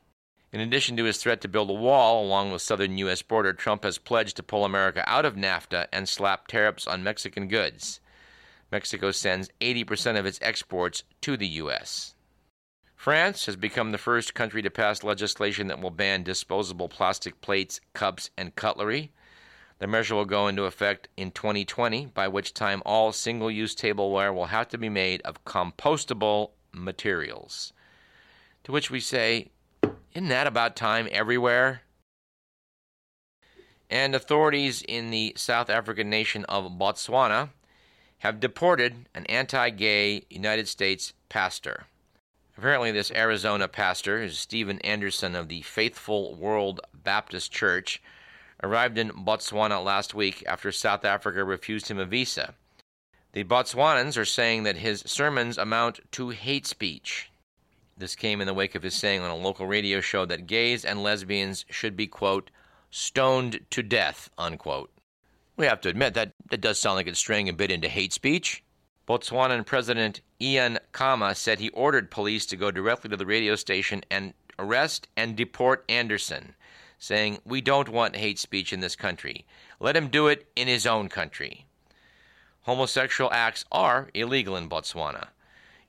In 0.51 0.59
addition 0.59 0.97
to 0.97 1.05
his 1.05 1.17
threat 1.17 1.39
to 1.41 1.47
build 1.47 1.69
a 1.69 1.73
wall 1.73 2.25
along 2.25 2.51
the 2.51 2.59
southern 2.59 2.97
U.S. 2.97 3.21
border, 3.21 3.53
Trump 3.53 3.83
has 3.85 3.97
pledged 3.97 4.35
to 4.35 4.43
pull 4.43 4.65
America 4.65 5.03
out 5.07 5.23
of 5.23 5.35
NAFTA 5.35 5.87
and 5.93 6.09
slap 6.09 6.47
tariffs 6.47 6.85
on 6.85 7.03
Mexican 7.03 7.47
goods. 7.47 8.01
Mexico 8.69 9.11
sends 9.11 9.49
80% 9.61 10.19
of 10.19 10.25
its 10.25 10.39
exports 10.41 11.03
to 11.21 11.37
the 11.37 11.47
U.S. 11.47 12.15
France 12.97 13.45
has 13.45 13.55
become 13.55 13.91
the 13.91 13.97
first 13.97 14.35
country 14.35 14.61
to 14.61 14.69
pass 14.69 15.03
legislation 15.03 15.67
that 15.67 15.81
will 15.81 15.89
ban 15.89 16.23
disposable 16.23 16.89
plastic 16.89 17.39
plates, 17.39 17.79
cups, 17.93 18.29
and 18.37 18.55
cutlery. 18.55 19.11
The 19.81 19.87
measure 19.87 20.13
will 20.13 20.25
go 20.25 20.47
into 20.47 20.65
effect 20.65 21.07
in 21.17 21.31
2020, 21.31 22.05
by 22.13 22.27
which 22.27 22.53
time 22.53 22.83
all 22.85 23.11
single 23.11 23.49
use 23.49 23.73
tableware 23.73 24.31
will 24.31 24.45
have 24.45 24.67
to 24.67 24.77
be 24.77 24.89
made 24.89 25.23
of 25.23 25.43
compostable 25.43 26.51
materials. 26.71 27.73
To 28.65 28.71
which 28.71 28.91
we 28.91 28.99
say, 28.99 29.49
isn't 30.13 30.29
that 30.29 30.45
about 30.45 30.75
time 30.75 31.07
everywhere? 31.11 31.81
And 33.89 34.13
authorities 34.13 34.83
in 34.87 35.09
the 35.09 35.33
South 35.35 35.71
African 35.71 36.11
nation 36.11 36.45
of 36.45 36.71
Botswana 36.73 37.49
have 38.19 38.39
deported 38.39 39.09
an 39.15 39.25
anti 39.25 39.71
gay 39.71 40.25
United 40.29 40.67
States 40.67 41.13
pastor. 41.27 41.85
Apparently, 42.55 42.91
this 42.91 43.09
Arizona 43.09 43.67
pastor, 43.67 44.21
is 44.21 44.37
Steven 44.37 44.77
Anderson 44.81 45.35
of 45.35 45.47
the 45.47 45.63
Faithful 45.63 46.35
World 46.35 46.81
Baptist 46.93 47.51
Church, 47.51 47.99
arrived 48.63 48.97
in 48.97 49.09
Botswana 49.09 49.83
last 49.83 50.13
week 50.13 50.43
after 50.47 50.71
South 50.71 51.05
Africa 51.05 51.43
refused 51.43 51.89
him 51.89 51.99
a 51.99 52.05
visa. 52.05 52.53
The 53.33 53.43
Botswanans 53.43 54.17
are 54.17 54.25
saying 54.25 54.63
that 54.63 54.77
his 54.77 55.03
sermons 55.05 55.57
amount 55.57 55.99
to 56.13 56.29
hate 56.29 56.67
speech. 56.67 57.31
This 57.97 58.15
came 58.15 58.41
in 58.41 58.47
the 58.47 58.53
wake 58.53 58.75
of 58.75 58.83
his 58.83 58.95
saying 58.95 59.21
on 59.21 59.29
a 59.29 59.35
local 59.35 59.67
radio 59.67 60.01
show 60.01 60.25
that 60.25 60.47
gays 60.47 60.83
and 60.83 61.03
lesbians 61.03 61.65
should 61.69 61.95
be, 61.95 62.07
quote, 62.07 62.51
stoned 62.89 63.59
to 63.69 63.83
death, 63.83 64.29
unquote. 64.37 64.91
We 65.55 65.65
have 65.65 65.81
to 65.81 65.89
admit 65.89 66.13
that 66.15 66.33
that 66.49 66.61
does 66.61 66.79
sound 66.79 66.95
like 66.95 67.07
it's 67.07 67.19
straying 67.19 67.47
a 67.47 67.53
bit 67.53 67.71
into 67.71 67.87
hate 67.87 68.13
speech. 68.13 68.63
Botswanan 69.07 69.65
President 69.65 70.21
Ian 70.39 70.79
Khama 70.91 71.35
said 71.35 71.59
he 71.59 71.69
ordered 71.69 72.11
police 72.11 72.45
to 72.47 72.55
go 72.55 72.71
directly 72.71 73.09
to 73.09 73.17
the 73.17 73.25
radio 73.25 73.55
station 73.55 74.03
and 74.09 74.33
arrest 74.57 75.07
and 75.15 75.35
deport 75.35 75.85
Anderson, 75.87 76.55
saying, 77.01 77.39
We 77.43 77.61
don't 77.61 77.89
want 77.89 78.15
hate 78.15 78.37
speech 78.37 78.71
in 78.71 78.79
this 78.79 78.95
country. 78.95 79.45
Let 79.79 79.97
him 79.97 80.07
do 80.07 80.27
it 80.27 80.47
in 80.55 80.67
his 80.67 80.85
own 80.85 81.09
country. 81.09 81.65
Homosexual 82.61 83.33
acts 83.33 83.65
are 83.71 84.09
illegal 84.13 84.55
in 84.55 84.69
Botswana. 84.69 85.29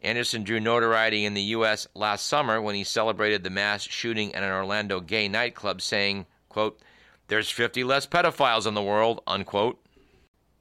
Anderson 0.00 0.42
drew 0.42 0.59
notoriety 0.59 1.26
in 1.26 1.35
the 1.35 1.42
U.S. 1.42 1.87
last 1.95 2.26
summer 2.26 2.61
when 2.61 2.75
he 2.75 2.83
celebrated 2.83 3.45
the 3.45 3.50
mass 3.50 3.83
shooting 3.83 4.35
at 4.35 4.42
an 4.42 4.50
Orlando 4.50 5.00
gay 5.00 5.28
nightclub, 5.28 5.83
saying, 5.83 6.25
quote, 6.49 6.81
There's 7.28 7.50
50 7.50 7.85
less 7.85 8.07
pedophiles 8.07 8.66
in 8.66 8.73
the 8.73 8.83
world, 8.83 9.21
unquote. 9.26 9.78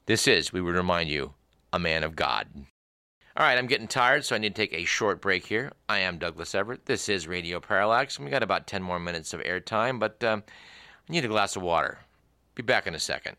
This 0.05 0.27
is, 0.27 0.51
we 0.51 0.60
would 0.60 0.75
remind 0.75 1.10
you, 1.10 1.34
a 1.72 1.79
man 1.79 2.03
of 2.03 2.17
God. 2.17 2.48
All 3.38 3.46
right, 3.46 3.58
I'm 3.58 3.68
getting 3.68 3.88
tired, 3.88 4.26
so 4.26 4.36
I 4.36 4.40
need 4.40 4.56
to 4.56 4.62
take 4.62 4.74
a 4.74 4.84
short 4.84 5.22
break 5.22 5.46
here. 5.46 5.72
I 5.88 6.00
am 6.00 6.17
Douglas 6.17 6.54
Everett. 6.54 6.86
This 6.86 7.08
is 7.08 7.30
Radio 7.30 7.62
Parallax. 7.62 8.20
We 8.20 8.30
got 8.30 8.44
about 8.44 8.67
10 8.67 8.84
more 8.84 9.00
minutes 9.00 9.34
of 9.34 9.39
airtime, 9.39 10.02
but 10.02 10.22
um, 10.22 10.44
I 11.08 11.13
need 11.13 11.24
a 11.24 11.30
glass 11.30 11.56
of 11.56 11.62
water. 11.62 12.00
Be 12.56 12.62
back 12.62 12.88
in 12.88 12.96
a 12.96 13.00
second. 13.00 13.38